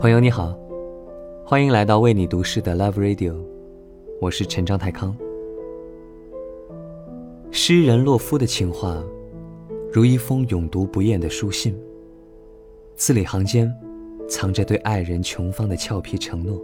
[0.00, 0.58] 朋友你好，
[1.44, 3.34] 欢迎来到为你读诗的 Love Radio，
[4.18, 5.14] 我是陈章太康。
[7.50, 9.04] 诗人洛夫的情话，
[9.92, 11.78] 如一封永读不厌的书信，
[12.94, 13.70] 字里行间
[14.26, 16.58] 藏着对爱人琼芳的俏皮承诺，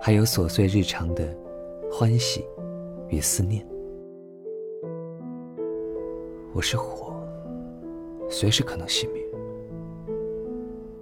[0.00, 1.36] 还有琐碎日常的
[1.90, 2.44] 欢喜
[3.08, 3.66] 与思念。
[6.54, 7.12] 我是火，
[8.30, 9.27] 随时可能熄灭。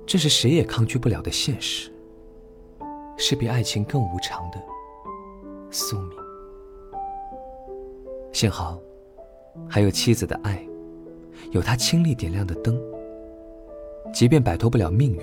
[0.06, 1.90] 这是谁也抗拒不了的现实，
[3.18, 4.62] 是比爱情更无常的
[5.68, 6.10] 宿命。
[8.32, 8.78] 幸好，
[9.68, 10.64] 还有妻子的爱，
[11.50, 12.80] 有他倾力点亮的灯。
[14.14, 15.20] 即便摆脱不了命运，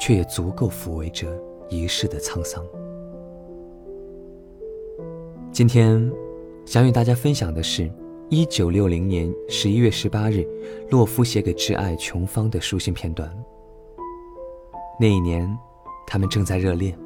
[0.00, 1.28] 却也足够抚慰着
[1.68, 2.64] 一世的沧桑。
[5.52, 6.10] 今天，
[6.64, 7.92] 想与大家分享的是，
[8.30, 10.48] 一九六零年十一月十八日，
[10.90, 13.30] 洛夫写给挚爱琼芳的书信片段。
[15.00, 15.58] 那一年，
[16.06, 16.96] 他们正在热恋，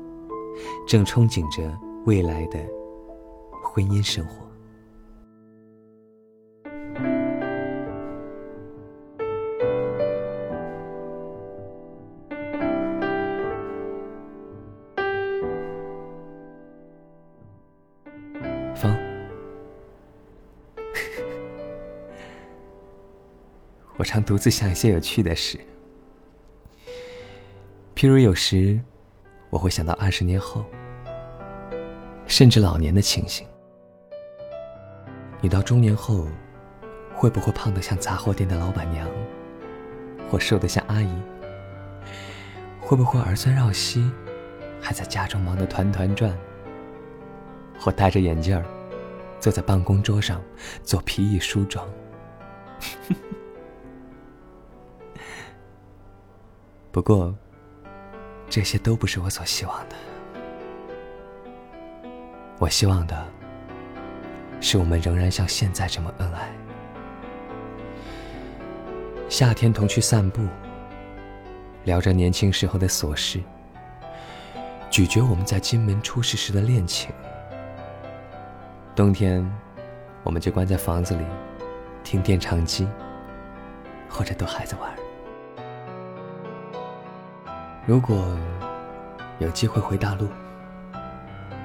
[0.87, 1.73] 正憧憬着
[2.05, 2.59] 未来的
[3.63, 4.47] 婚姻生活。
[18.77, 18.95] 风，
[23.97, 25.59] 我常独自想一些有趣的事。
[27.99, 28.81] 譬如有时，
[29.51, 30.65] 我会想到二十年后，
[32.29, 33.45] 甚至老年的情形。
[35.41, 36.29] 你到中年后，
[37.13, 39.11] 会不会胖得像杂货店的老板娘，
[40.31, 41.13] 或瘦得像阿姨？
[42.81, 44.09] 会不会儿孙绕膝，
[44.81, 46.33] 还在家中忙得团团转？
[47.81, 48.65] 或戴着眼镜儿，
[49.41, 50.41] 坐在办公桌上
[50.85, 51.85] 做皮衣梳妆？
[56.93, 57.37] 不过。
[58.51, 59.97] 这些都不是我所希望的。
[62.59, 63.27] 我希望的
[64.61, 66.51] 是我们仍然像现在这么恩爱。
[69.29, 70.43] 夏天同去散步，
[71.85, 73.41] 聊着年轻时候的琐事，
[74.91, 77.11] 咀嚼我们在金门出事时的恋情。
[78.97, 79.49] 冬天，
[80.25, 81.25] 我们就关在房子里，
[82.03, 82.89] 听电唱机，
[84.09, 84.91] 或者逗孩子玩。
[87.89, 88.39] 如果
[89.39, 90.29] 有机会回大陆，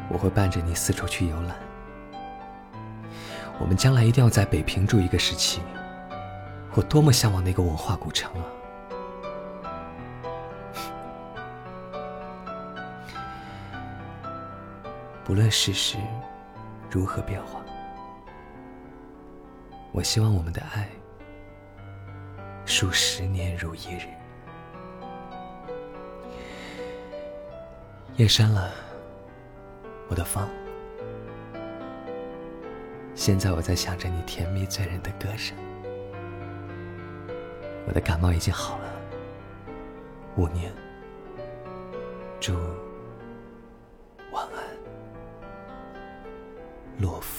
[0.07, 1.57] 我会伴着你四处去游览。
[3.59, 5.61] 我们将来一定要在北平住一个时期。
[6.75, 8.43] 我多么向往那个文化古城啊！
[15.25, 15.97] 不论世事
[16.89, 17.59] 如何变化，
[19.91, 20.87] 我希望我们的爱
[22.65, 24.07] 数十年如一日。
[28.15, 28.69] 夜深了，
[30.07, 30.47] 我的芳。
[33.15, 35.57] 现在我在想着你甜蜜醉人的歌声。
[37.87, 38.83] 我的感冒已经好了，
[40.35, 40.71] 五年。
[42.39, 42.53] 祝
[44.31, 44.63] 晚安，
[46.99, 47.32] 洛夫。